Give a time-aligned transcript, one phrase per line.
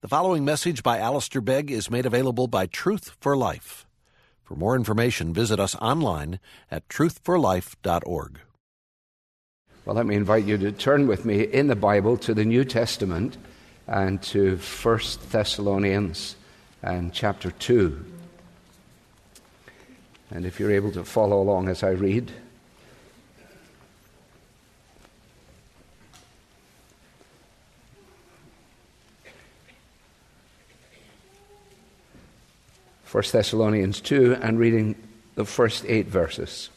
[0.00, 3.84] The following message by Alistair Begg is made available by Truth for Life.
[4.44, 6.38] For more information, visit us online
[6.70, 8.38] at truthforlife.org.
[9.84, 12.64] Well, let me invite you to turn with me in the Bible to the New
[12.64, 13.38] Testament
[13.88, 15.00] and to 1
[15.30, 16.36] Thessalonians
[16.80, 18.04] and chapter 2.
[20.30, 22.30] And if you're able to follow along as I read,
[33.10, 34.94] 1 Thessalonians 2 and reading
[35.34, 36.68] the first eight verses.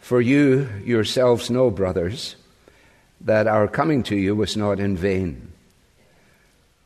[0.00, 2.36] For you yourselves know, brothers,
[3.22, 5.52] that our coming to you was not in vain.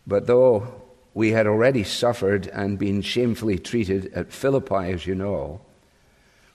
[0.06, 5.60] But though we had already suffered and been shamefully treated at Philippi, as you know,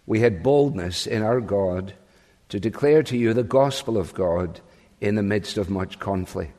[0.07, 1.93] we had boldness in our God
[2.49, 4.59] to declare to you the gospel of God
[4.99, 6.58] in the midst of much conflict.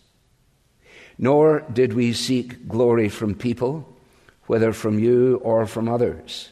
[1.21, 3.87] Nor did we seek glory from people,
[4.47, 6.49] whether from you or from others,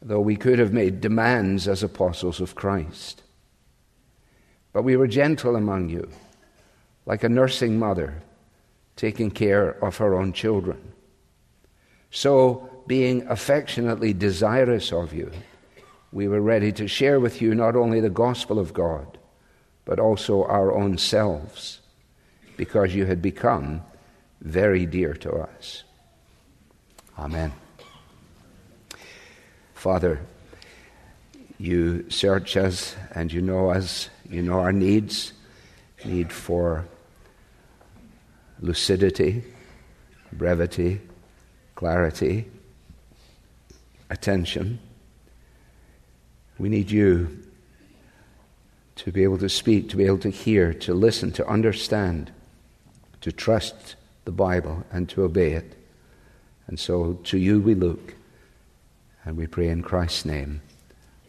[0.00, 3.24] though we could have made demands as apostles of Christ.
[4.72, 6.08] But we were gentle among you,
[7.06, 8.22] like a nursing mother
[8.94, 10.92] taking care of her own children.
[12.12, 15.32] So, being affectionately desirous of you,
[16.12, 19.18] we were ready to share with you not only the gospel of God,
[19.84, 21.80] but also our own selves
[22.56, 23.82] because you had become
[24.40, 25.84] very dear to us.
[27.18, 27.52] Amen.
[29.74, 30.20] Father,
[31.58, 35.32] you search us and you know us, you know our needs,
[36.04, 36.86] need for
[38.60, 39.44] lucidity,
[40.32, 41.00] brevity,
[41.74, 42.46] clarity,
[44.10, 44.78] attention.
[46.58, 47.42] We need you
[48.96, 52.32] to be able to speak, to be able to hear, to listen, to understand
[53.26, 55.74] to trust the Bible and to obey it.
[56.68, 58.14] And so to you we look,
[59.24, 60.62] and we pray in Christ's name.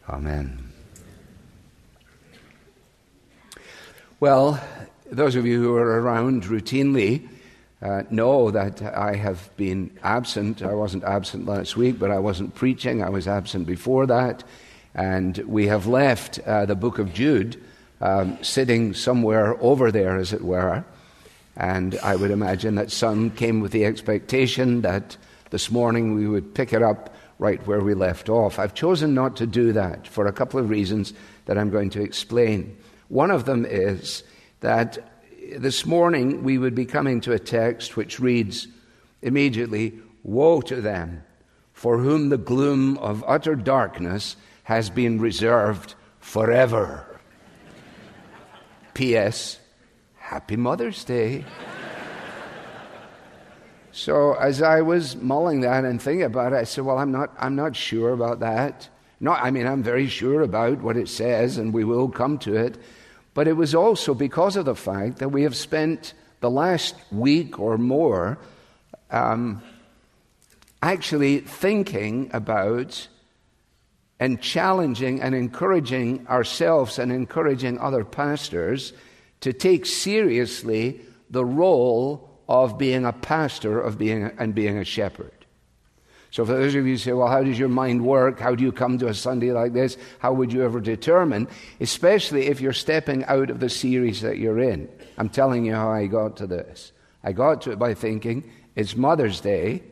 [0.08, 0.72] Amen.
[4.20, 4.64] Well,
[5.10, 7.28] those of you who are around routinely
[7.82, 10.62] uh, know that I have been absent.
[10.62, 13.02] I wasn't absent last week, but I wasn't preaching.
[13.02, 14.44] I was absent before that.
[14.94, 17.60] And we have left uh, the book of Jude
[18.02, 20.86] um, sitting somewhere over there, as it were.
[21.58, 25.18] And I would imagine that some came with the expectation that
[25.50, 28.60] this morning we would pick it up right where we left off.
[28.60, 31.14] I've chosen not to do that for a couple of reasons
[31.46, 32.78] that I'm going to explain.
[33.08, 34.24] One of them is
[34.60, 35.00] that
[35.58, 38.68] this morning we would be coming to a text which reads
[39.24, 41.24] immediately Woe to them
[41.74, 47.20] for whom the gloom of utter darkness has been reserved forever.
[48.94, 49.60] P.S.
[50.28, 51.46] Happy Mother's Day.
[53.94, 57.34] so as I was mulling that and thinking about it, I said, Well, I'm not,
[57.40, 58.90] I'm not sure about that.
[59.22, 62.58] No, I mean, I'm very sure about what it says, and we will come to
[62.58, 62.78] it.
[63.36, 67.58] But it was also because of the fact that we have spent the last week
[67.58, 68.38] or more
[69.10, 69.64] um,
[70.82, 73.08] actually thinking about
[74.20, 78.92] and challenging and encouraging ourselves and encouraging other pastors
[79.42, 85.32] to take seriously the role of being a pastor of being and being a shepherd.
[86.30, 88.40] So, for those of you who say, well, how does your mind work?
[88.40, 89.98] How do you come to a Sunday like this?
[90.20, 91.48] How would you ever determine?
[91.80, 94.90] Especially if you're stepping out of the series that you're in.
[95.18, 96.92] I'm telling you how I got to this.
[97.24, 99.84] I got to it by thinking, it's Mother's Day.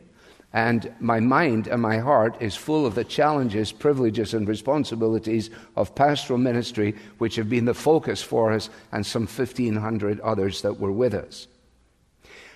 [0.56, 5.94] And my mind and my heart is full of the challenges, privileges, and responsibilities of
[5.94, 10.92] pastoral ministry, which have been the focus for us and some 1,500 others that were
[10.92, 11.46] with us.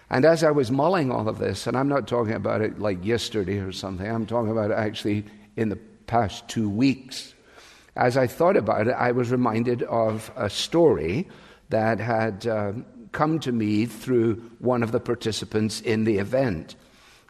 [0.08, 3.04] And as I was mulling all of this, and I'm not talking about it like
[3.04, 5.26] yesterday or something, I'm talking about it actually
[5.56, 7.34] in the past two weeks.
[7.96, 11.28] As I thought about it, I was reminded of a story
[11.68, 12.72] that had uh,
[13.12, 16.76] come to me through one of the participants in the event.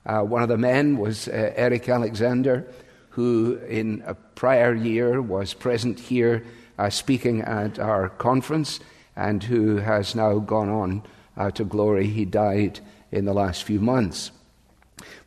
[0.07, 2.67] Uh, one of the men was uh, Eric Alexander,
[3.11, 6.45] who in a prior year was present here
[6.79, 8.81] uh, speaking at our conference
[9.17, 11.03] and who has now gone on
[11.37, 12.07] uh, to glory.
[12.07, 12.81] He died
[13.13, 14.31] in the last few months.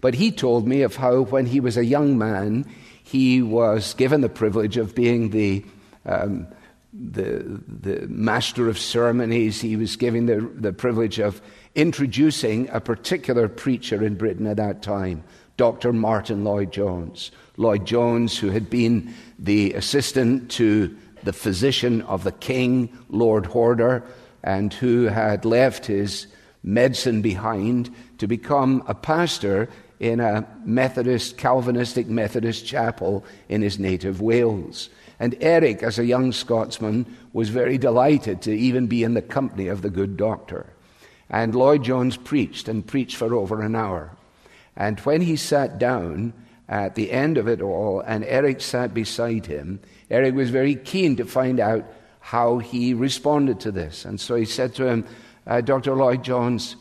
[0.01, 2.65] But he told me of how, when he was a young man,
[3.03, 5.63] he was given the privilege of being the,
[6.05, 6.47] um,
[6.93, 9.61] the, the master of ceremonies.
[9.61, 11.41] He was given the, the privilege of
[11.75, 15.23] introducing a particular preacher in Britain at that time,
[15.57, 15.93] Dr.
[15.93, 17.31] Martyn Lloyd Jones.
[17.57, 24.03] Lloyd Jones, who had been the assistant to the physician of the king, Lord Horder,
[24.43, 26.27] and who had left his
[26.63, 34.21] medicine behind to become a pastor in a Methodist, Calvinistic Methodist chapel in his native
[34.21, 34.89] Wales.
[35.19, 39.67] And Eric, as a young Scotsman, was very delighted to even be in the company
[39.67, 40.65] of the good doctor.
[41.29, 44.11] And Lloyd Jones preached and preached for over an hour.
[44.75, 46.33] And when he sat down
[46.67, 49.79] at the end of it all, and Eric sat beside him,
[50.09, 51.85] Eric was very keen to find out
[52.19, 54.05] how he responded to this.
[54.05, 55.05] And so he said to him,
[55.45, 55.93] uh, Dr.
[55.93, 56.75] Lloyd Jones,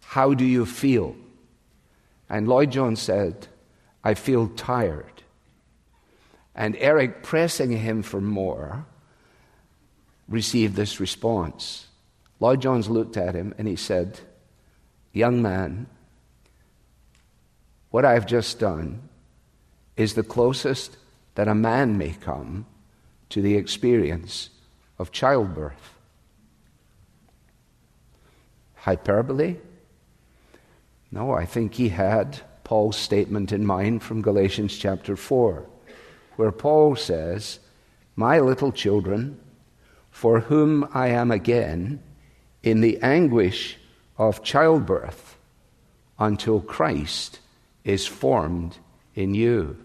[0.00, 1.16] how do you feel?
[2.28, 3.48] And Lloyd Jones said,
[4.04, 5.22] I feel tired.
[6.54, 8.86] And Eric, pressing him for more,
[10.28, 11.88] received this response.
[12.44, 14.20] Lloyd Jones looked at him and he said,
[15.14, 15.86] Young man,
[17.88, 19.08] what I've just done
[19.96, 20.98] is the closest
[21.36, 22.66] that a man may come
[23.30, 24.50] to the experience
[24.98, 25.94] of childbirth.
[28.74, 29.56] Hyperbole?
[31.10, 35.64] No, I think he had Paul's statement in mind from Galatians chapter 4,
[36.36, 37.60] where Paul says,
[38.16, 39.40] My little children,
[40.10, 42.02] for whom I am again
[42.64, 43.76] in the anguish
[44.16, 45.36] of childbirth
[46.18, 47.38] until Christ
[47.84, 48.78] is formed
[49.14, 49.76] in you.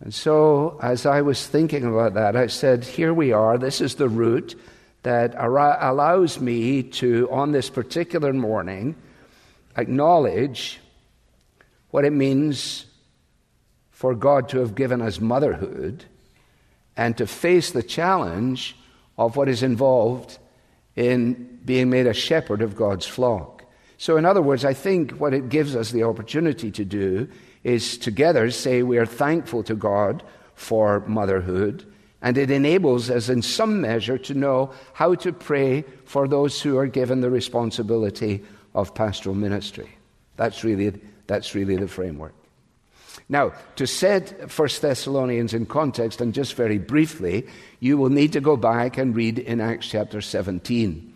[0.00, 3.56] And so, as I was thinking about that, I said, Here we are.
[3.58, 4.54] This is the route
[5.02, 8.94] that allows me to, on this particular morning,
[9.76, 10.78] acknowledge
[11.90, 12.84] what it means
[13.90, 16.04] for God to have given us motherhood
[16.96, 18.76] and to face the challenge
[19.16, 20.38] of what is involved
[21.00, 23.64] in being made a shepherd of God's flock.
[23.96, 27.26] So, in other words, I think what it gives us the opportunity to do
[27.64, 30.22] is together say we are thankful to God
[30.54, 36.28] for motherhood, and it enables us in some measure to know how to pray for
[36.28, 38.44] those who are given the responsibility
[38.74, 39.88] of pastoral ministry.
[40.36, 42.34] That's really, that's really the framework.
[43.30, 47.46] Now, to set 1 Thessalonians in context, and just very briefly,
[47.78, 51.14] you will need to go back and read in Acts chapter 17.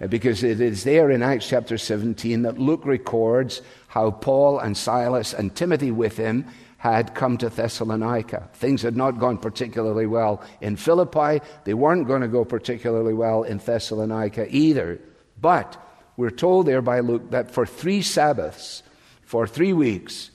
[0.00, 4.76] Uh, because it is there in Acts chapter 17 that Luke records how Paul and
[4.76, 6.46] Silas and Timothy with him
[6.78, 8.48] had come to Thessalonica.
[8.54, 11.40] Things had not gone particularly well in Philippi.
[11.62, 14.98] They weren't going to go particularly well in Thessalonica either.
[15.40, 15.80] But
[16.16, 18.82] we're told there by Luke that for three Sabbaths,
[19.22, 20.31] for three weeks,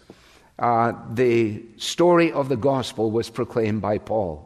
[0.60, 4.44] uh, the story of the gospel was proclaimed by Paul.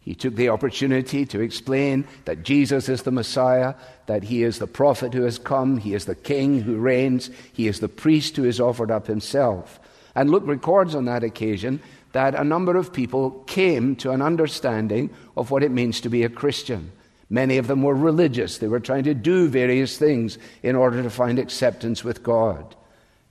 [0.00, 3.74] He took the opportunity to explain that Jesus is the Messiah,
[4.06, 7.68] that he is the prophet who has come, he is the king who reigns, he
[7.68, 9.80] is the priest who has offered up himself.
[10.14, 11.80] And Luke records on that occasion
[12.12, 16.22] that a number of people came to an understanding of what it means to be
[16.22, 16.92] a Christian.
[17.30, 18.58] Many of them were religious.
[18.58, 22.76] They were trying to do various things in order to find acceptance with God.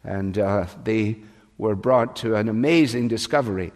[0.04, 1.18] And uh, they
[1.58, 3.72] were brought to an amazing discovery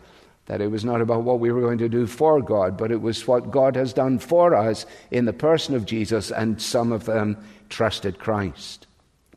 [0.47, 3.01] that it was not about what we were going to do for God, but it
[3.01, 7.05] was what God has done for us in the person of Jesus, and some of
[7.05, 7.37] them
[7.69, 8.87] trusted Christ.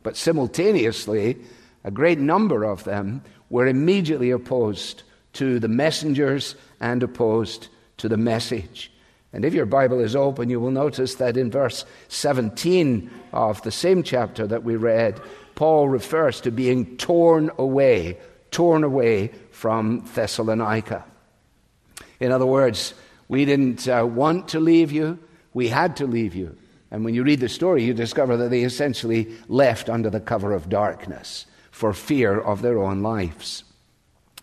[0.03, 1.37] But simultaneously,
[1.85, 5.03] a great number of them were immediately opposed
[5.35, 7.69] to the messengers and opposed
[7.99, 8.93] to the message.
[9.33, 13.71] And if your Bible is open, you will notice that in verse 17 of the
[13.71, 15.21] same chapter that we read,
[15.55, 18.19] Paul refers to being torn away,
[18.51, 21.05] torn away from Thessalonica.
[22.19, 22.95] In other words,
[23.29, 25.19] we didn't uh, want to leave you,
[25.55, 26.57] we had to leave you.
[26.91, 30.53] And when you read the story, you discover that they essentially left under the cover
[30.53, 33.65] of darkness for fear of their own lives.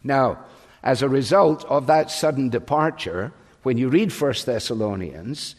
[0.04, 0.46] Now,
[0.84, 3.34] as a result of that sudden departure,
[3.64, 5.56] when you read 1 Thessalonians,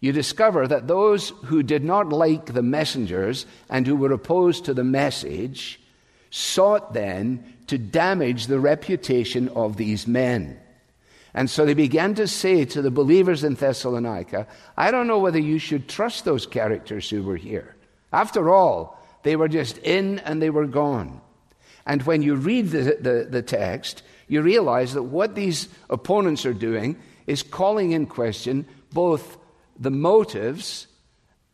[0.00, 4.74] you discover that those who did not like the messengers and who were opposed to
[4.74, 5.80] the message
[6.34, 10.58] sought then to damage the reputation of these men.
[11.34, 15.38] And so they began to say to the believers in Thessalonica, I don't know whether
[15.38, 17.76] you should trust those characters who were here.
[18.14, 21.20] After all, they were just in and they were gone.
[21.84, 26.54] And when you read the, the, the text, you realize that what these opponents are
[26.54, 26.96] doing
[27.26, 29.36] is calling in question both
[29.78, 30.86] the motives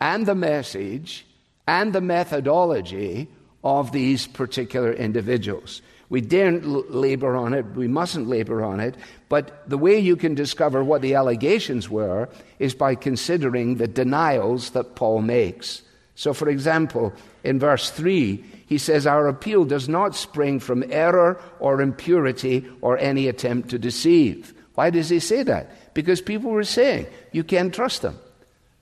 [0.00, 1.26] and the message
[1.66, 3.28] and the methodology
[3.68, 5.82] of these particular individuals.
[6.08, 8.94] We daren't labor on it, we mustn't labor on it,
[9.28, 14.70] but the way you can discover what the allegations were is by considering the denials
[14.70, 15.82] that Paul makes.
[16.14, 17.12] So, for example,
[17.44, 22.96] in verse 3, he says, Our appeal does not spring from error or impurity or
[22.96, 24.54] any attempt to deceive.
[24.75, 25.94] Why does he say that?
[25.94, 28.18] Because people were saying, You can't trust them.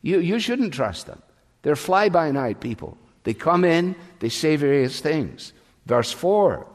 [0.02, 1.20] You, you shouldn't trust them.
[1.62, 2.96] They're fly by night people.
[3.26, 5.52] They come in, they say various things.
[5.84, 6.66] Verse 4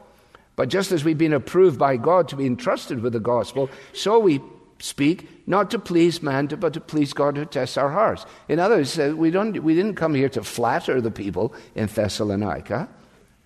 [0.54, 4.18] But just as we've been approved by God to be entrusted with the gospel, so
[4.18, 4.40] we
[4.78, 8.26] speak not to please man, but to please God who tests our hearts.
[8.48, 11.86] In other words, uh, we, don't, we didn't come here to flatter the people in
[11.86, 12.88] Thessalonica.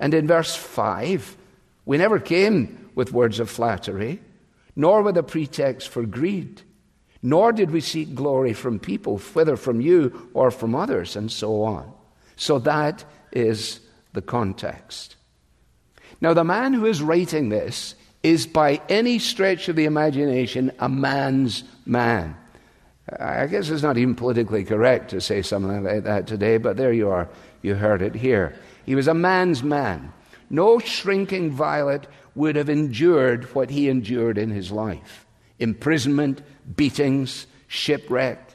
[0.00, 1.36] And in verse 5,
[1.84, 4.20] we never came with words of flattery,
[4.74, 6.62] nor with a pretext for greed
[7.26, 11.64] nor did we seek glory from people, whether from you or from others, and so
[11.64, 11.92] on.
[12.36, 13.80] So that is
[14.12, 15.16] the context.
[16.20, 20.88] Now, the man who is writing this is by any stretch of the imagination a
[20.88, 22.36] man's man.
[23.20, 26.92] I guess it's not even politically correct to say something like that today, but there
[26.92, 27.28] you are.
[27.62, 28.54] You heard it here.
[28.84, 30.12] He was a man's man.
[30.50, 35.26] No shrinking violet would have endured what he endured in his life
[35.58, 36.42] imprisonment,
[36.76, 38.52] beatings, shipwreck.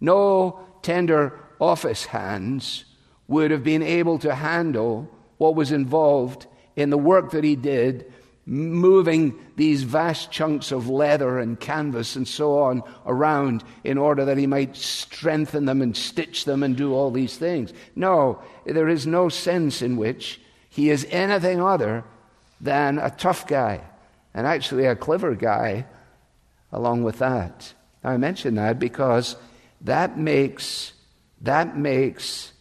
[0.00, 2.84] No tender office hands
[3.28, 8.12] would have been able to handle what was involved in the work that he did,
[8.46, 14.38] moving these vast chunks of leather and canvas and so on around in order that
[14.38, 17.72] he might strengthen them and stitch them and do all these things.
[17.94, 22.04] No, there is no sense in which he is anything other
[22.60, 23.82] than a tough guy
[24.32, 25.84] and actually a clever guy
[26.72, 27.74] along with that.
[28.02, 29.36] I mention that because
[29.82, 30.92] that makes,
[31.42, 32.52] that makes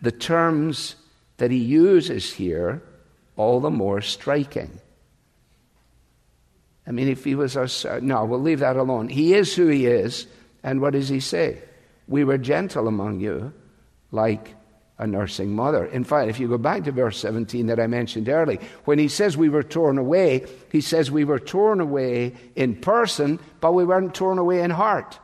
[0.00, 0.96] the terms
[1.38, 2.82] that he uses here
[3.36, 4.80] all the more striking.
[6.86, 8.00] I mean, if he was our.
[8.00, 9.08] No, we'll leave that alone.
[9.08, 10.26] He is who he is,
[10.62, 11.58] and what does he say?
[12.08, 13.52] We were gentle among you,
[14.10, 14.54] like
[14.98, 15.84] a nursing mother.
[15.84, 19.06] In fact, if you go back to verse 17 that I mentioned earlier, when he
[19.06, 23.84] says we were torn away, he says we were torn away in person, but we
[23.84, 25.18] weren't torn away in heart.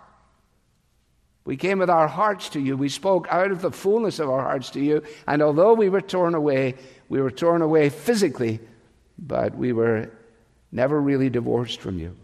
[1.45, 2.77] We came with our hearts to you.
[2.77, 5.03] We spoke out of the fullness of our hearts to you.
[5.27, 6.75] And although we were torn away,
[7.09, 8.61] we were torn away physically,
[9.19, 10.11] but we were
[10.73, 12.17] never really divorced from you.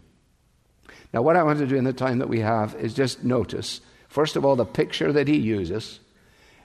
[1.13, 3.81] Now, what I want to do in the time that we have is just notice,
[4.07, 5.99] first of all, the picture that he uses.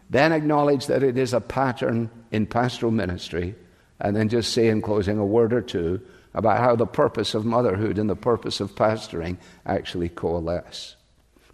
[0.08, 3.54] Then acknowledge that it is a pattern in pastoral ministry,
[4.00, 6.00] and then just say in closing a word or two
[6.32, 10.96] about how the purpose of motherhood and the purpose of pastoring actually coalesce.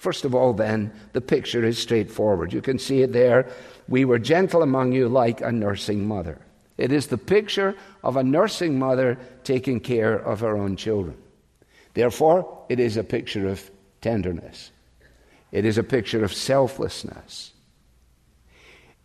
[0.02, 2.52] First of all, then, the picture is straightforward.
[2.52, 3.48] You can see it there.
[3.86, 6.40] We were gentle among you like a nursing mother.
[6.76, 11.16] It is the picture of a nursing mother taking care of her own children.
[11.94, 14.72] Therefore, it is a picture of tenderness.
[15.52, 17.52] It is a picture of selflessness.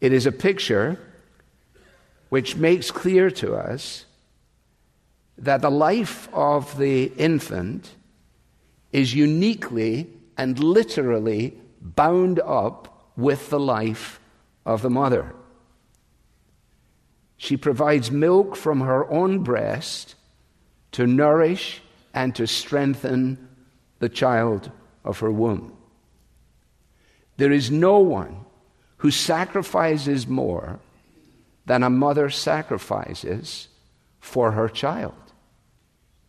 [0.01, 0.97] It is a picture
[2.29, 4.05] which makes clear to us
[5.37, 7.87] that the life of the infant
[8.91, 10.07] is uniquely
[10.37, 14.19] and literally bound up with the life
[14.65, 15.33] of the mother.
[17.37, 20.15] She provides milk from her own breast
[20.91, 21.81] to nourish
[22.13, 23.47] and to strengthen
[23.99, 24.71] the child
[25.03, 25.75] of her womb.
[27.37, 28.45] There is no one
[28.97, 30.79] who sacrifices more
[31.65, 33.67] than a mother sacrifices
[34.19, 35.13] for her child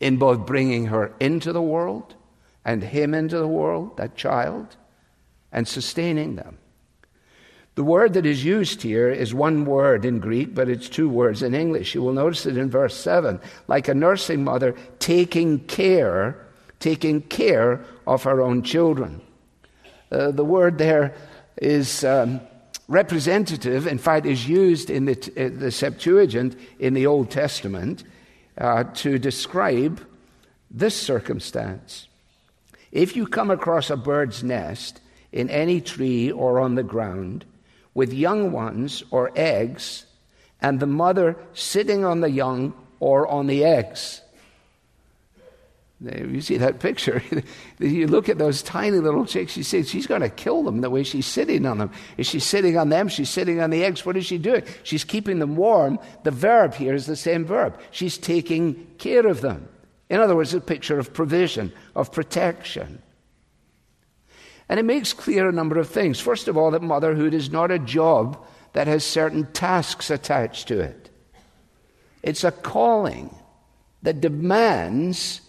[0.01, 2.15] in both bringing her into the world
[2.69, 4.77] and him into the world, that child,
[5.51, 6.59] and sustaining them.
[7.77, 11.43] The word that is used here is one word in Greek, but it's two words
[11.43, 11.95] in English.
[11.95, 16.47] You will notice it in verse 7 like a nursing mother taking care,
[16.79, 19.23] taking care of her own children.
[20.13, 21.15] Uh, the word there
[21.57, 22.39] is um,
[22.87, 28.05] representative, in fact, is used in the, uh, the Septuagint in the Old Testament
[28.59, 30.07] uh, to describe
[30.71, 32.09] this circumstance.
[32.93, 35.01] If you come across a bird's nest
[35.33, 37.45] in any tree or on the ground
[37.95, 40.07] with young ones or eggs,
[40.61, 44.23] and the mother sitting on the young or on the eggs,
[46.01, 47.23] you see that picture.
[47.81, 50.91] you look at those tiny little chicks, she says she's going to kill them the
[50.91, 51.91] way she's sitting on them.
[52.17, 53.09] Is she sitting on them?
[53.09, 54.07] She's sitting on the eggs.
[54.07, 54.63] What is she doing?
[54.85, 55.99] She's keeping them warm.
[56.23, 57.79] The verb here is the same verb.
[57.91, 59.69] She's taking care of them.
[60.09, 63.03] In other words, a picture of provision, of protection.
[64.69, 66.21] And it makes clear a number of things.
[66.21, 70.81] First of all, that motherhood is not a job that has certain tasks attached to
[70.81, 71.11] it.
[72.23, 73.35] It's a calling
[74.03, 75.41] that demands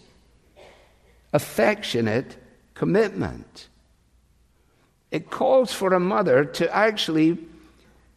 [1.33, 2.37] affectionate
[2.73, 3.67] commitment.
[5.11, 7.37] It calls for a mother to actually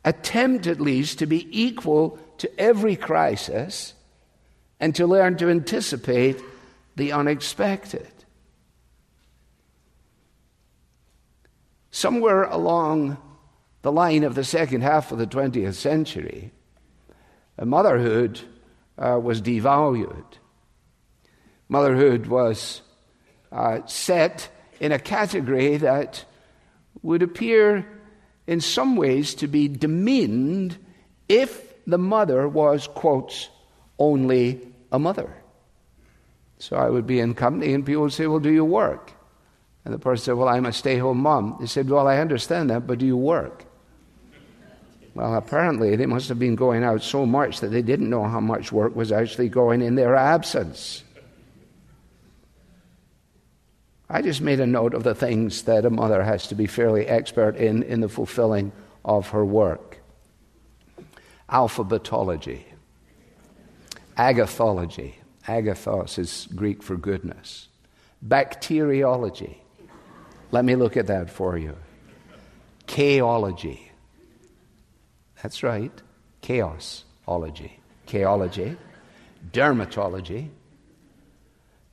[0.04, 3.94] attempt, at least, to be equal to every crisis
[4.82, 6.42] and to learn to anticipate
[6.96, 8.12] the unexpected.
[11.92, 13.16] Somewhere along
[13.82, 16.50] the line of the second half of the 20th century,
[17.62, 18.40] motherhood
[18.98, 20.24] uh, was devalued.
[21.68, 22.82] Motherhood was
[23.52, 24.48] uh, set
[24.80, 26.24] in a category that
[27.02, 27.86] would appear
[28.48, 30.76] in some ways to be demeaned
[31.28, 33.48] if the mother was, quotes,
[33.96, 35.34] only a mother.
[36.58, 39.12] So I would be in company and people would say, Well, do you work?
[39.84, 41.56] And the person said, Well, I'm a stay home mom.
[41.58, 43.64] They said, Well, I understand that, but do you work?
[45.14, 48.40] Well, apparently they must have been going out so much that they didn't know how
[48.40, 51.02] much work was actually going in their absence.
[54.08, 57.06] I just made a note of the things that a mother has to be fairly
[57.06, 58.72] expert in in the fulfilling
[59.04, 60.02] of her work
[61.52, 62.62] alphabetology,
[64.16, 65.14] agathology.
[65.46, 67.68] Agathos is Greek for goodness.
[68.20, 69.62] Bacteriology.
[70.50, 71.76] Let me look at that for you.
[72.86, 73.80] Chaology.
[75.42, 75.92] That's right.
[76.42, 77.72] Chaosology.
[78.06, 78.76] Chaology.
[79.52, 80.48] Dermatology.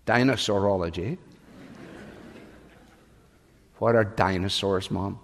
[0.06, 1.18] Dinosaurology.
[3.78, 5.20] What are dinosaurs, Mom?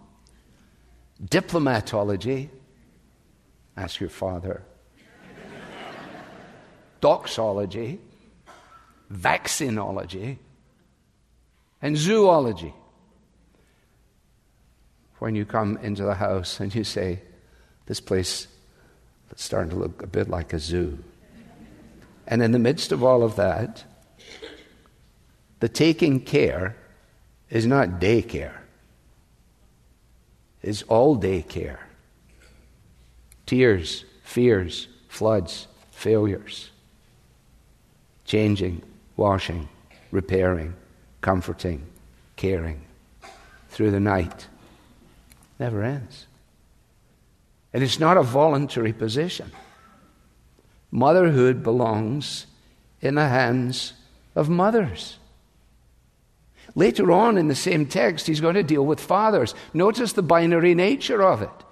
[1.23, 2.49] Diplomatology.
[3.75, 4.63] Ask your father.
[7.05, 8.00] Doxology.
[9.13, 10.38] Vaccinology.
[11.79, 12.74] And zoology.
[15.19, 17.21] When you come into the house and you say,
[17.85, 18.47] This place
[19.35, 20.97] is starting to look a bit like a zoo.
[22.25, 23.83] And in the midst of all of that,
[25.59, 26.75] the taking care
[27.51, 28.57] is not daycare,
[30.63, 31.87] it's all day care.
[33.46, 36.72] Tears, fears, floods, failures,
[38.25, 38.81] changing,
[39.16, 39.70] washing,
[40.11, 40.74] repairing,
[41.22, 41.85] comforting,
[42.35, 42.81] caring
[43.70, 44.48] through the night.
[45.59, 46.27] Never ends.
[47.74, 49.51] And it's not a voluntary position.
[50.92, 52.46] Motherhood belongs
[53.01, 53.94] in the hands
[54.33, 55.18] of mothers.
[56.74, 59.53] Later on in the same text, he's going to deal with fathers.
[59.74, 61.64] Notice the binary nature of it.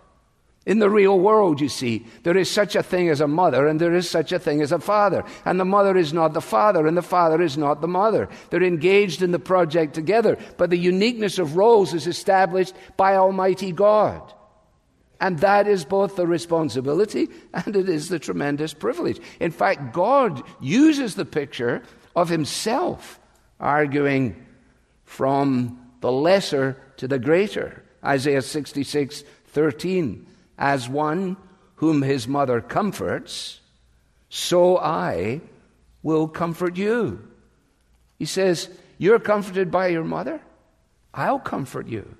[0.65, 3.81] In the real world, you see, there is such a thing as a mother and
[3.81, 5.25] there is such a thing as a father.
[5.43, 8.29] And the mother is not the father and the father is not the mother.
[8.49, 13.73] They're engaged in the project together, but the uniqueness of roles is established by Almighty
[13.73, 14.33] God.
[15.19, 19.19] And that is both the responsibility and it is the tremendous privilege.
[19.41, 21.83] In fact, God uses the picture
[22.15, 23.19] of Himself,
[23.59, 24.45] arguing,
[25.03, 27.83] from the lesser to the greater.
[28.03, 30.25] Isaiah 66 13.
[30.57, 31.37] As one
[31.75, 33.59] whom his mother comforts,
[34.29, 35.41] so I
[36.01, 37.27] will comfort you.
[38.19, 40.41] He says, You're comforted by your mother?
[41.13, 42.15] I'll comfort you.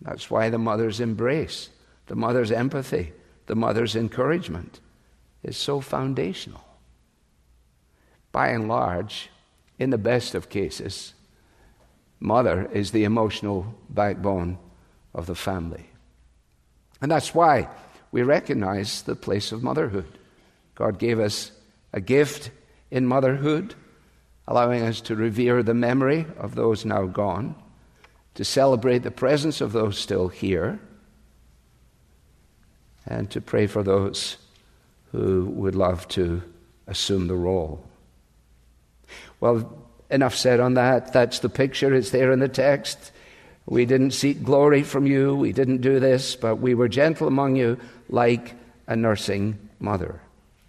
[0.00, 1.70] That's why the mother's embrace,
[2.06, 3.12] the mother's empathy,
[3.46, 4.80] the mother's encouragement
[5.42, 6.64] is so foundational.
[8.32, 9.30] By and large,
[9.78, 11.14] in the best of cases,
[12.20, 14.58] mother is the emotional backbone
[15.14, 15.86] of the family.
[17.00, 17.68] And that's why
[18.12, 20.18] we recognize the place of motherhood.
[20.74, 21.52] God gave us
[21.92, 22.50] a gift
[22.90, 23.74] in motherhood,
[24.46, 27.54] allowing us to revere the memory of those now gone,
[28.34, 30.80] to celebrate the presence of those still here,
[33.06, 34.36] and to pray for those
[35.12, 36.42] who would love to
[36.86, 37.84] assume the role.
[39.40, 41.12] Well, Enough said on that.
[41.12, 41.92] That's the picture.
[41.92, 43.10] It's there in the text.
[43.66, 45.34] We didn't seek glory from you.
[45.34, 48.54] We didn't do this, but we were gentle among you like
[48.86, 50.20] a nursing mother.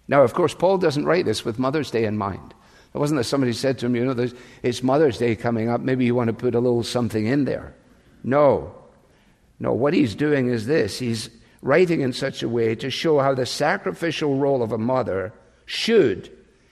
[0.08, 2.54] Now, of course, Paul doesn't write this with Mother's Day in mind.
[2.94, 4.28] It wasn't that somebody said to him, you know,
[4.62, 5.82] it's Mother's Day coming up.
[5.82, 7.74] Maybe you want to put a little something in there.
[8.24, 8.74] No.
[9.58, 11.30] No, what he's doing is this he's
[11.62, 15.32] writing in such a way to show how the sacrificial role of a mother
[15.66, 16.30] should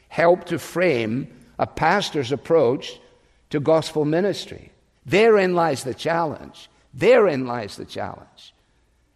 [0.08, 2.98] help to frame a pastor's approach
[3.50, 4.70] to gospel ministry.
[5.06, 6.70] Therein lies the challenge.
[6.92, 8.54] Therein lies the challenge.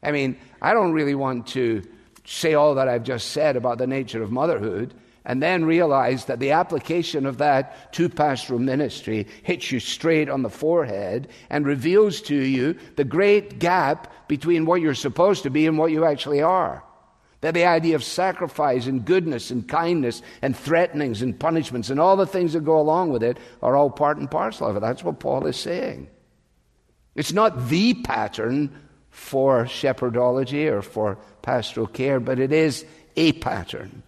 [0.03, 1.83] I mean, I don't really want to
[2.25, 6.41] say all that I've just said about the nature of motherhood and then realize that
[6.41, 12.23] the application of that to pastoral ministry hits you straight on the forehead and reveals
[12.23, 16.41] to you the great gap between what you're supposed to be and what you actually
[16.41, 16.83] are.
[17.41, 22.17] That the idea of sacrifice and goodness and kindness and threatenings and punishments and all
[22.17, 24.81] the things that go along with it are all part and parcel of it.
[24.81, 26.09] That's what Paul is saying.
[27.15, 28.77] It's not the pattern
[29.11, 32.85] for shepherdology or for pastoral care, but it is
[33.17, 34.03] a pattern.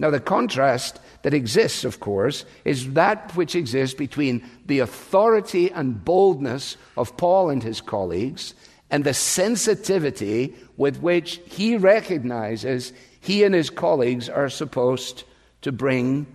[0.00, 6.04] Now, the contrast that exists, of course, is that which exists between the authority and
[6.04, 8.54] boldness of Paul and his colleagues
[8.90, 15.24] and the sensitivity with which he recognizes he and his colleagues are supposed
[15.62, 16.26] to bring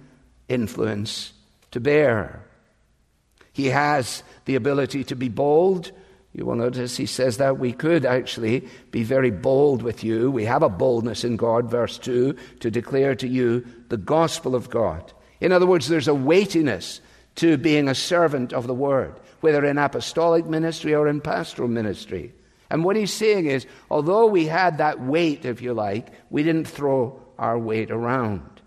[0.48, 1.34] influence
[1.72, 2.46] to bear.
[3.54, 5.92] He has the ability to be bold
[6.34, 10.32] you will notice he says that we could actually be very bold with you.
[10.32, 14.70] We have a boldness in God, verse 2, to declare to you the gospel of
[14.72, 15.14] God.
[15.40, 17.02] In other words, there's a weightiness
[17.36, 22.34] to being a servant of the word, whether in apostolic ministry or in pastoral ministry.
[22.74, 26.66] And what he's saying is, although we had that weight, if you like, we didn't
[26.66, 28.62] throw our weight around.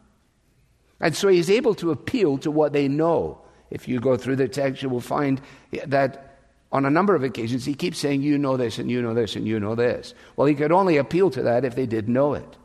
[1.00, 3.40] And so he's able to appeal to what they know.
[3.68, 5.40] If you go through the text, you will find
[5.86, 6.38] that
[6.70, 9.34] on a number of occasions, he keeps saying, You know this, and you know this,
[9.34, 10.14] and you know this.
[10.36, 12.56] Well, he could only appeal to that if they did know it.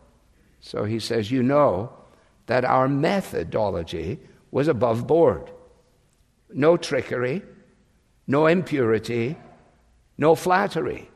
[0.60, 1.92] So he says, You know
[2.46, 4.20] that our methodology
[4.52, 5.50] was above board.
[6.54, 7.42] No trickery,
[8.28, 9.38] no impurity,
[10.20, 11.11] no flattery.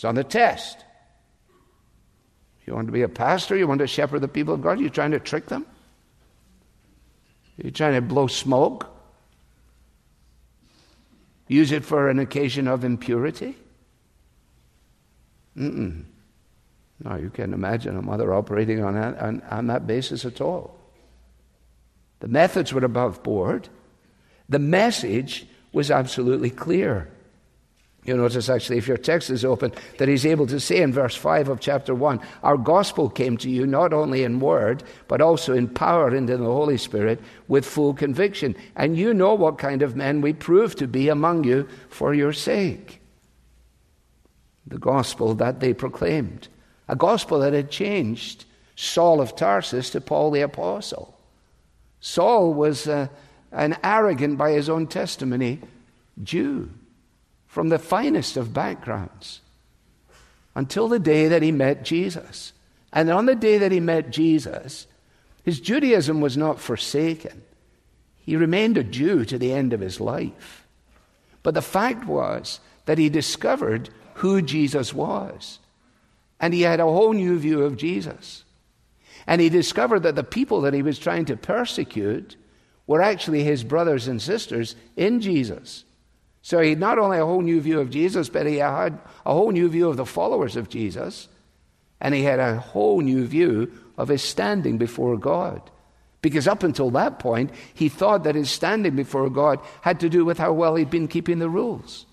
[0.00, 0.82] It's on the test.
[2.64, 3.54] You want to be a pastor?
[3.54, 4.80] You want to shepherd the people of God?
[4.80, 5.66] You trying to trick them?
[7.58, 8.86] You trying to blow smoke?
[11.48, 13.58] Use it for an occasion of impurity?
[15.54, 16.04] Mm-mm.
[17.04, 20.80] No, you can't imagine a mother operating on that, on, on that basis at all.
[22.20, 23.68] The methods were above board.
[24.48, 27.10] The message was absolutely clear.
[28.04, 31.14] You notice, actually, if your text is open, that he's able to say in verse
[31.14, 35.52] 5 of chapter 1 Our gospel came to you not only in word, but also
[35.52, 38.56] in power and in the Holy Spirit with full conviction.
[38.74, 42.32] And you know what kind of men we proved to be among you for your
[42.32, 43.02] sake.
[44.66, 46.48] The gospel that they proclaimed,
[46.88, 51.18] a gospel that had changed Saul of Tarsus to Paul the Apostle.
[52.00, 53.08] Saul was uh,
[53.52, 55.60] an arrogant, by his own testimony,
[56.22, 56.70] Jew
[57.50, 59.40] from the finest of backgrounds
[60.54, 62.52] until the day that he met Jesus.
[62.92, 64.86] And on the day that he met Jesus,
[65.42, 67.42] his Judaism was not forsaken.
[68.18, 70.64] He remained a Jew to the end of his life.
[71.42, 75.58] But the fact was that he discovered who Jesus was.
[76.38, 78.44] And he had a whole new view of Jesus.
[79.26, 82.36] And he discovered that the people that he was trying to persecute
[82.86, 85.84] were actually his brothers and sisters in Jesus.
[86.42, 89.32] So he had not only a whole new view of Jesus, but he had a
[89.32, 91.28] whole new view of the followers of Jesus,
[92.00, 95.60] and he had a whole new view of his standing before God.
[96.22, 100.24] Because up until that point, he thought that his standing before God had to do
[100.24, 102.06] with how well he'd been keeping the rules.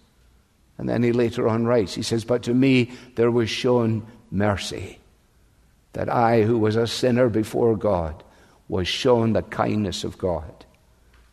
[0.78, 5.00] And then he later on writes, he says, But to me there was shown mercy,
[5.94, 8.24] that I, who was a sinner before God,
[8.68, 10.57] was shown the kindness of God.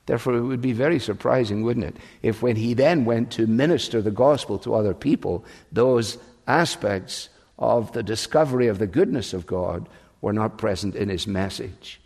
[0.06, 4.02] Therefore, it would be very surprising, wouldn't it, if when he then went to minister
[4.02, 9.88] the gospel to other people, those aspects of the discovery of the goodness of God
[10.20, 12.00] were not present in his message.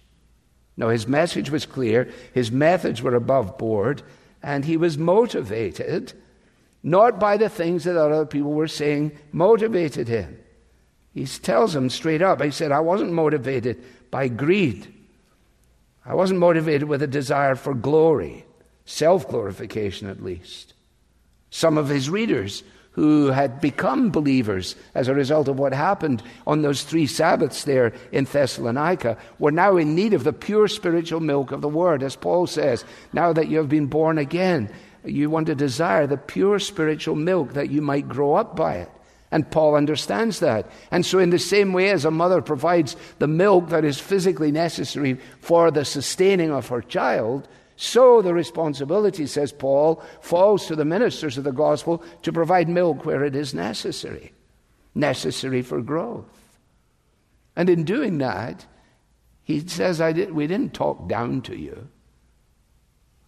[0.76, 4.02] No, his message was clear, his methods were above board,
[4.42, 6.12] and he was motivated
[6.84, 10.38] not by the things that other people were saying motivated him.
[11.12, 13.82] He tells them straight up, he said, I wasn't motivated
[14.12, 14.94] by greed.
[16.08, 18.46] I wasn't motivated with a desire for glory,
[18.86, 20.72] self glorification at least.
[21.50, 26.62] Some of his readers who had become believers as a result of what happened on
[26.62, 31.52] those three Sabbaths there in Thessalonica were now in need of the pure spiritual milk
[31.52, 32.02] of the Word.
[32.02, 34.72] As Paul says, now that you have been born again,
[35.04, 38.90] you want to desire the pure spiritual milk that you might grow up by it.
[39.30, 40.70] And Paul understands that.
[40.90, 44.50] And so, in the same way as a mother provides the milk that is physically
[44.50, 50.84] necessary for the sustaining of her child, so the responsibility, says Paul, falls to the
[50.84, 54.32] ministers of the gospel to provide milk where it is necessary,
[54.94, 56.26] necessary for growth.
[57.54, 58.66] And in doing that,
[59.44, 61.88] he says, I did, We didn't talk down to you,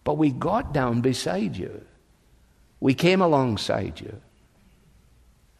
[0.03, 1.85] but we got down beside you.
[2.79, 4.21] We came alongside you.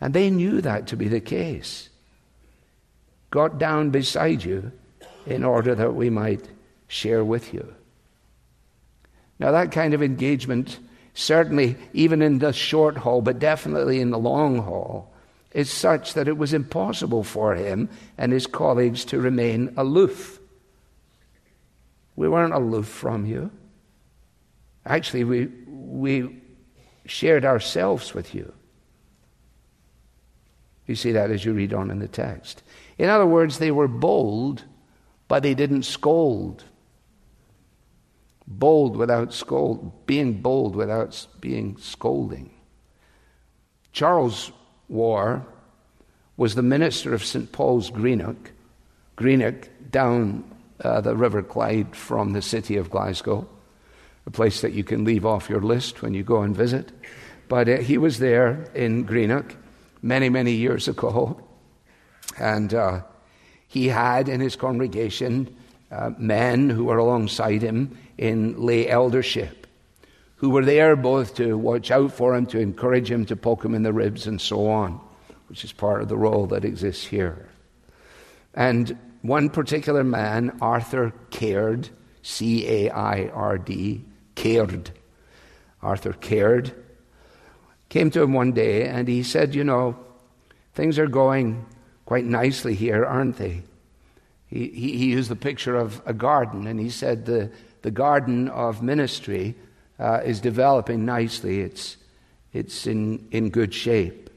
[0.01, 1.89] And they knew that to be the case.
[3.29, 4.71] Got down beside you
[5.27, 6.49] in order that we might
[6.87, 7.73] share with you.
[9.39, 10.79] Now, that kind of engagement,
[11.13, 15.11] certainly even in the short haul, but definitely in the long haul,
[15.51, 20.39] is such that it was impossible for him and his colleagues to remain aloof.
[22.15, 23.51] We weren't aloof from you.
[24.85, 26.41] Actually, we, we
[27.05, 28.53] shared ourselves with you.
[30.91, 32.63] You see that as you read on in the text.
[32.97, 34.65] In other words, they were bold,
[35.29, 36.65] but they didn't scold.
[38.45, 42.51] Bold without scold, being bold without being scolding.
[43.93, 44.51] Charles
[44.89, 45.45] Warr
[46.35, 47.49] was the minister of St.
[47.53, 48.51] Paul's Greenock,
[49.15, 50.43] Greenock down
[50.83, 53.47] uh, the River Clyde from the city of Glasgow,
[54.25, 56.91] a place that you can leave off your list when you go and visit.
[57.47, 59.55] But uh, he was there in Greenock
[60.01, 61.41] many, many years ago,
[62.39, 63.01] and uh,
[63.67, 65.55] he had in his congregation
[65.91, 69.67] uh, men who were alongside him in lay eldership,
[70.35, 73.75] who were there both to watch out for him, to encourage him, to poke him
[73.75, 74.99] in the ribs, and so on,
[75.47, 77.49] which is part of the role that exists here.
[78.53, 81.89] And one particular man, Arthur Caird,
[82.23, 84.03] C A I R D,
[84.35, 84.91] Caird,
[85.81, 86.73] Arthur Caird,
[87.91, 89.97] came to him one day and he said, You know,
[90.73, 91.65] things are going
[92.05, 93.63] quite nicely here, aren't they?
[94.47, 97.51] He, he, he used the picture of a garden and he said, The,
[97.81, 99.55] the garden of ministry
[99.99, 101.97] uh, is developing nicely, it's,
[102.53, 104.29] it's in, in good shape.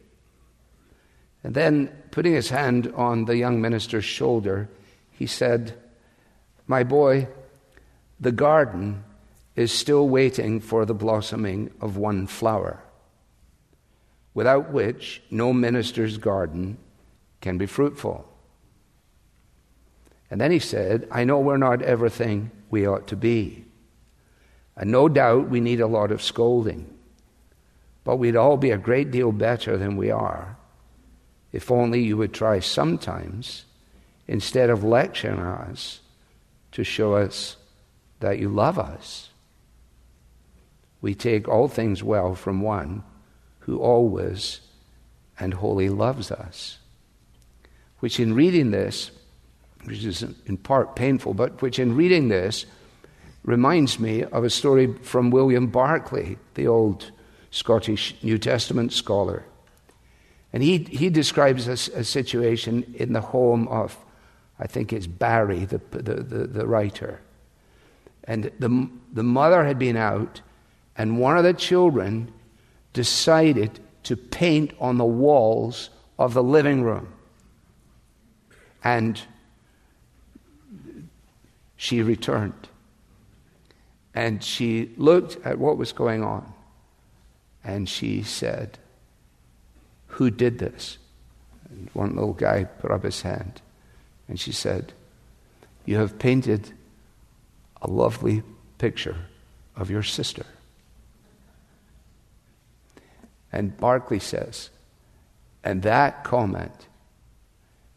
[1.44, 4.68] And then, putting his hand on the young minister's shoulder,
[5.12, 5.74] he said,
[6.66, 7.28] My boy,
[8.18, 9.04] the garden
[9.54, 12.83] is still waiting for the blossoming of one flower
[14.34, 16.76] without which no minister's garden
[17.40, 18.28] can be fruitful.
[20.30, 23.64] And then he said, I know we're not everything we ought to be.
[24.76, 26.92] And no doubt we need a lot of scolding.
[28.02, 30.56] But we'd all be a great deal better than we are
[31.54, 33.64] if only you would try sometimes,
[34.26, 36.00] instead of lecturing us,
[36.72, 37.56] to show us
[38.18, 39.28] that you love us.
[41.00, 43.04] We take all things well from one
[43.64, 44.60] who always
[45.38, 46.78] and wholly loves us.
[48.00, 49.10] Which, in reading this,
[49.84, 52.66] which is in part painful, but which, in reading this,
[53.42, 57.10] reminds me of a story from William Barclay, the old
[57.50, 59.44] Scottish New Testament scholar.
[60.52, 63.96] And he, he describes a, a situation in the home of,
[64.58, 67.20] I think it's Barrie, the, the, the, the writer.
[68.24, 70.42] And the, the mother had been out,
[70.96, 72.32] and one of the children
[72.94, 77.12] decided to paint on the walls of the living room.
[78.82, 79.20] And
[81.76, 82.68] she returned.
[84.14, 86.50] And she looked at what was going on.
[87.62, 88.78] And she said,
[90.06, 90.98] Who did this?
[91.68, 93.60] And one little guy put up his hand.
[94.28, 94.92] And she said,
[95.84, 96.72] You have painted
[97.82, 98.42] a lovely
[98.78, 99.16] picture
[99.76, 100.46] of your sister.
[103.54, 104.70] And Barclay says,
[105.62, 106.88] and that comment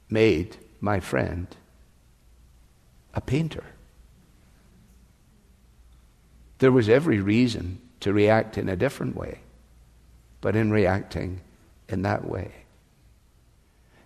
[0.07, 1.47] made my friend
[3.15, 3.63] a painter.
[6.59, 9.39] There was every reason to react in a different way,
[10.41, 11.41] but in reacting
[11.89, 12.51] in that way.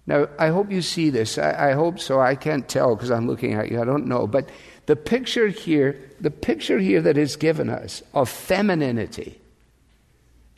[0.08, 1.38] Now, I hope you see this.
[1.38, 2.22] I, I hope so.
[2.22, 3.82] I can't tell because I'm looking at you.
[3.82, 4.26] I don't know.
[4.26, 4.48] But
[4.86, 9.41] the picture here, the picture here that is given us of femininity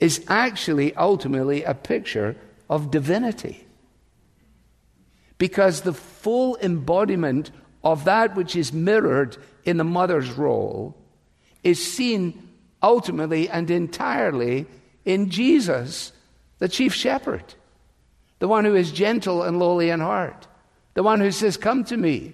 [0.04, 2.36] is actually ultimately a picture
[2.70, 3.66] of divinity.
[5.38, 7.52] Because the full embodiment
[7.86, 10.94] of that which is mirrored in the mother's role
[11.64, 12.50] is seen
[12.82, 14.66] ultimately and entirely
[15.06, 16.12] in Jesus,
[16.60, 17.54] the chief shepherd,
[18.40, 20.48] the one who is gentle and lowly in heart,
[20.96, 22.34] the one who says, Come to me.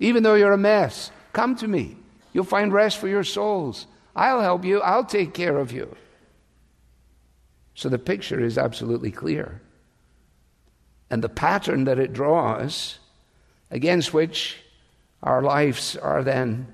[0.00, 1.96] Even though you're a mess, come to me.
[2.32, 3.86] You'll find rest for your souls.
[4.16, 5.94] I'll help you, I'll take care of you.
[7.74, 9.60] So the picture is absolutely clear.
[11.10, 12.98] And the pattern that it draws,
[13.70, 14.58] against which
[15.22, 16.68] our lives are then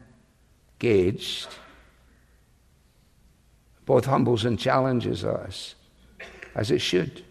[0.78, 1.48] gauged,
[3.86, 5.74] both humbles and challenges us,
[6.54, 7.24] as it should.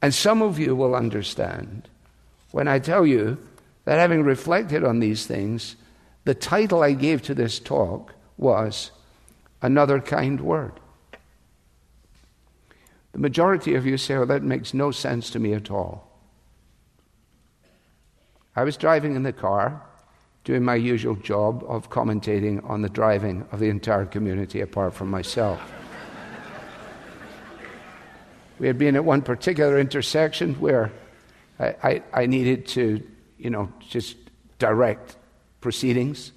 [0.00, 1.88] And some of you will understand
[2.50, 3.38] when I tell you
[3.84, 5.76] that having reflected on these things,
[6.24, 8.90] the title I gave to this talk was
[9.60, 10.72] Another Kind Word.
[13.12, 16.08] The majority of you say, oh, that makes no sense to me at all.
[18.56, 19.82] I was driving in the car,
[20.44, 25.10] doing my usual job of commentating on the driving of the entire community apart from
[25.10, 25.60] myself.
[28.58, 30.90] we had been at one particular intersection where
[31.58, 33.02] I, I, I needed to,
[33.38, 34.16] you know, just
[34.58, 35.16] direct
[35.60, 36.32] proceedings.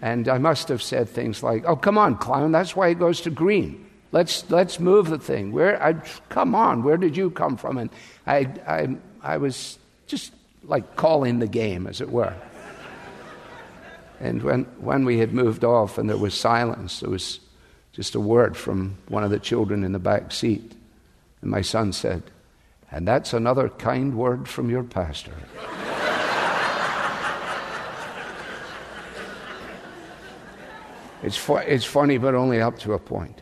[0.00, 2.52] And I must have said things like, "Oh, come on, clown!
[2.52, 3.86] That's why it goes to green.
[4.14, 5.50] Let's let's move the thing.
[5.50, 5.82] Where?
[5.82, 5.94] I,
[6.28, 6.84] come on!
[6.84, 7.90] Where did you come from?" And
[8.28, 12.32] I, I, I was just like calling the game, as it were.
[14.20, 17.40] and when when we had moved off and there was silence, there was
[17.90, 20.76] just a word from one of the children in the back seat,
[21.42, 22.22] and my son said,
[22.92, 25.34] "And that's another kind word from your pastor."
[31.22, 33.40] It's, fu- it's funny, but only up to a point.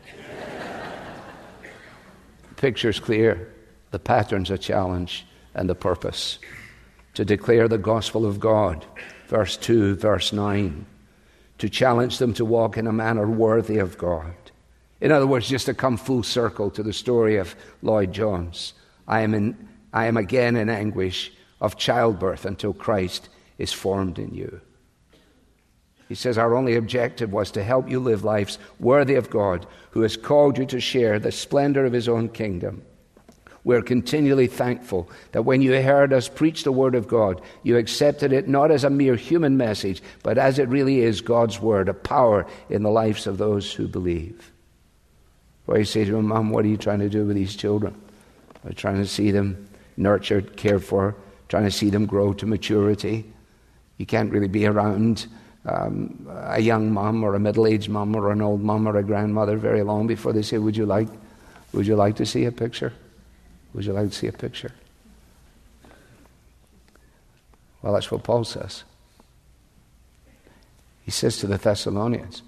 [2.62, 3.52] Picture's clear,
[3.90, 6.38] the pattern's a challenge, and the purpose
[7.12, 8.86] to declare the gospel of God.
[9.26, 10.86] Verse 2, verse 9.
[11.58, 14.32] To challenge them to walk in a manner worthy of God.
[15.00, 18.74] In other words, just to come full circle to the story of Lloyd Jones.
[19.08, 24.34] I am, in, I am again in anguish of childbirth until Christ is formed in
[24.34, 24.60] you.
[26.12, 30.02] He says, Our only objective was to help you live lives worthy of God, who
[30.02, 32.82] has called you to share the splendor of his own kingdom.
[33.64, 38.30] We're continually thankful that when you heard us preach the word of God, you accepted
[38.30, 41.94] it not as a mere human message, but as it really is God's word, a
[41.94, 44.52] power in the lives of those who believe.
[45.64, 47.98] Where you say to him, Mom, what are you trying to do with these children?
[48.66, 51.16] I'm trying to see them nurtured, cared for,
[51.48, 53.32] trying to see them grow to maturity.
[53.96, 55.26] You can't really be around
[55.64, 59.02] um, a young mom or a middle aged mom or an old mom or a
[59.02, 61.08] grandmother very long before they say, Would you like,
[61.72, 62.92] would you like to see a picture?
[63.74, 64.72] Would you like to see a picture?
[67.80, 68.84] Well, that's what Paul says.
[71.04, 72.42] He says to the Thessalonians,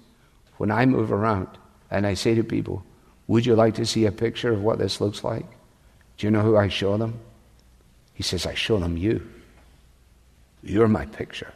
[0.57, 1.47] When I move around
[1.89, 2.83] and I say to people,
[3.27, 5.45] Would you like to see a picture of what this looks like?
[6.17, 7.19] Do you know who I show them?
[8.13, 9.29] He says, I show them you.
[10.63, 11.53] You're my picture.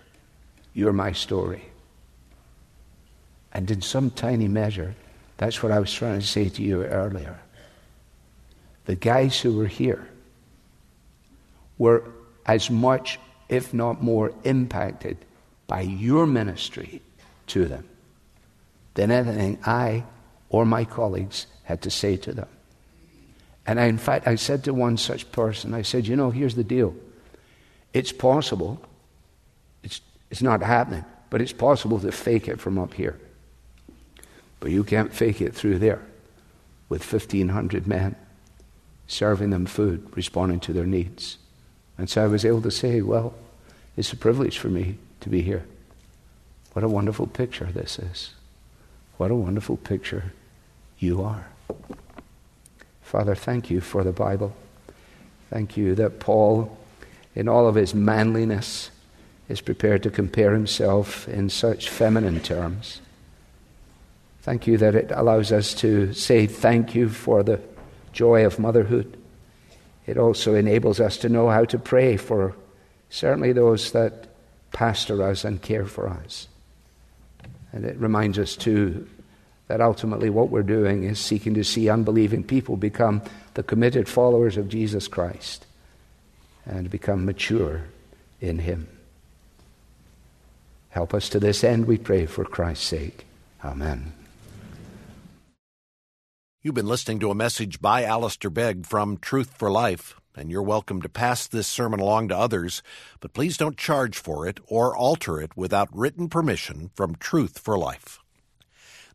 [0.80, 1.66] You're my story.
[3.52, 4.96] And in some tiny measure,
[5.36, 7.38] that's what I was trying to say to you earlier.
[8.86, 10.08] The guys who were here
[11.78, 12.06] were
[12.46, 15.18] as much, if not more, impacted
[15.68, 17.02] by your ministry
[17.48, 17.84] to them
[18.94, 20.06] than anything I
[20.48, 22.48] or my colleagues had to say to them.
[23.68, 26.56] And I, in fact, I said to one such person, I said, You know, here's
[26.56, 26.96] the deal.
[27.92, 28.82] It's possible
[30.30, 33.20] it's not happening, but it's possible to fake it from up here.
[34.60, 36.02] But you can't fake it through there
[36.90, 38.16] with 1,500 men
[39.08, 41.38] serving them food, responding to their needs.
[41.98, 43.34] And so I was able to say, well,
[43.98, 45.66] it's a privilege for me to be here.
[46.74, 48.32] What a wonderful picture this is.
[49.18, 50.32] What a wonderful picture
[51.00, 51.48] you are.
[53.02, 54.54] Father, thank you for the Bible.
[55.50, 56.78] Thank you that Paul,
[57.36, 58.92] in all of his manliness,
[59.50, 63.02] is prepared to compare himself in such feminine terms.
[64.44, 67.60] Thank you that it allows us to say thank you for the
[68.14, 69.18] joy of motherhood.
[70.06, 72.56] It also enables us to know how to pray for
[73.10, 74.28] certainly those that
[74.72, 76.48] pastor us and care for us.
[77.72, 79.08] And it reminds us, too,
[79.68, 83.22] that ultimately what we're doing is seeking to see unbelieving people become
[83.54, 85.66] the committed followers of Jesus Christ
[86.66, 87.84] and become mature
[88.42, 88.88] in Him.
[90.90, 93.26] Help us to this end, we pray, for Christ's sake.
[93.64, 94.14] Amen.
[96.62, 100.62] You've been listening to a message by Alistair Begg from Truth for Life, and you're
[100.62, 102.82] welcome to pass this sermon along to others,
[103.20, 107.78] but please don't charge for it or alter it without written permission from Truth for
[107.78, 108.20] Life.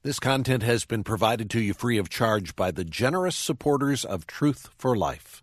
[0.02, 4.26] This content has been provided to you free of charge by the generous supporters of
[4.26, 5.42] Truth for Life.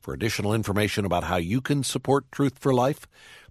[0.00, 3.06] For additional information about how you can support Truth for Life,